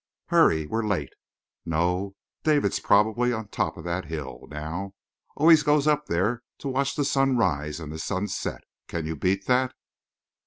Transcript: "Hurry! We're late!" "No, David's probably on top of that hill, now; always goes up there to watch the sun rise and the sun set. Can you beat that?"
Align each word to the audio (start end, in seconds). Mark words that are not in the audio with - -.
"Hurry! 0.29 0.65
We're 0.65 0.83
late!" 0.83 1.13
"No, 1.63 2.15
David's 2.41 2.79
probably 2.79 3.31
on 3.31 3.49
top 3.49 3.77
of 3.77 3.83
that 3.83 4.05
hill, 4.05 4.47
now; 4.49 4.95
always 5.35 5.61
goes 5.61 5.85
up 5.85 6.07
there 6.07 6.41
to 6.57 6.67
watch 6.69 6.95
the 6.95 7.05
sun 7.05 7.37
rise 7.37 7.79
and 7.79 7.91
the 7.91 7.99
sun 7.99 8.27
set. 8.27 8.61
Can 8.87 9.05
you 9.05 9.15
beat 9.15 9.45
that?" 9.45 9.75